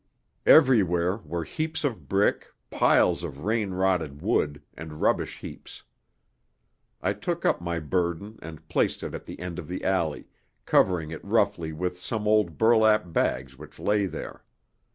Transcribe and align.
Everywhere 0.47 1.17
were 1.17 1.43
heaps 1.43 1.83
of 1.83 2.09
brick, 2.09 2.47
piles 2.71 3.23
of 3.23 3.43
rain 3.43 3.69
rotted 3.69 4.19
wood, 4.19 4.63
and 4.73 4.99
rubbish 4.99 5.37
heaps. 5.41 5.83
I 7.03 7.13
took 7.13 7.45
up 7.45 7.61
my 7.61 7.77
burden 7.77 8.39
and 8.41 8.67
placed 8.67 9.03
it 9.03 9.13
at 9.13 9.27
the 9.27 9.39
end 9.39 9.59
of 9.59 9.67
the 9.67 9.83
alley, 9.83 10.25
covering 10.65 11.11
it 11.11 11.23
roughly 11.23 11.71
with 11.71 12.01
some 12.01 12.27
old 12.27 12.57
burlap 12.57 13.13
bags 13.13 13.59
which 13.59 13.77
lay 13.77 14.07
there. 14.07 14.43